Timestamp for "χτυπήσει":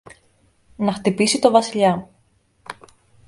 0.93-1.39